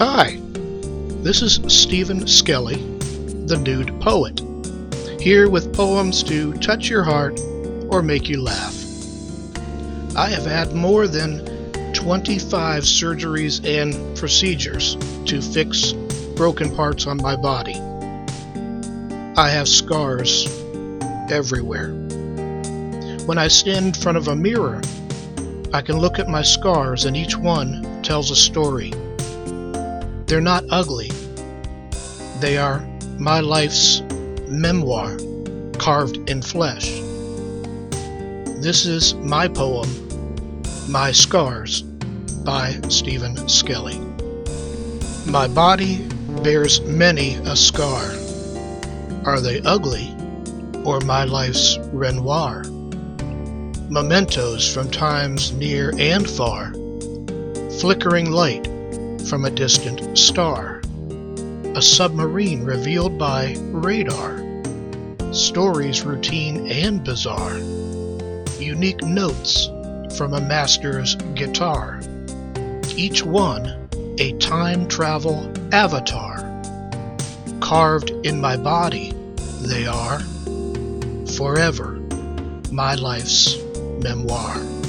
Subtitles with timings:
[0.00, 0.40] Hi,
[1.22, 2.78] this is Steven Skelley,
[3.46, 4.40] the Nude Poet,
[5.20, 7.38] here with poems to touch your heart
[7.90, 8.74] or make you laugh.
[10.16, 11.44] I have had more than
[11.92, 15.92] 25 surgeries and procedures to fix
[16.34, 17.78] broken parts on my body.
[19.36, 20.46] I have scars
[21.30, 21.90] everywhere.
[23.26, 24.80] When I stand in front of a mirror,
[25.74, 28.94] I can look at my scars and each one tells a story.
[30.30, 31.10] They're not ugly.
[32.38, 32.86] They are
[33.18, 34.00] my life's
[34.46, 35.16] memoir
[35.76, 36.88] carved in flesh.
[38.62, 39.88] This is my poem,
[40.88, 43.98] My Scars, by Steven Skelley.
[45.26, 46.06] My body
[46.44, 48.04] bears many a scar.
[49.24, 50.14] Are they ugly
[50.84, 52.62] or my life's Renoir?
[53.90, 56.72] Mementos from times near and far,
[57.80, 58.69] flickering light
[59.28, 60.82] from a distant star,
[61.74, 64.42] a submarine revealed by radar,
[65.32, 67.58] stories routine and bizarre,
[68.58, 69.66] unique notes
[70.16, 72.00] from a master's guitar,
[72.96, 76.38] each one a time travel avatar.
[77.60, 79.12] Carved in my body,
[79.62, 80.20] they are
[81.36, 82.00] forever
[82.70, 83.56] my life's
[84.02, 84.79] memoir.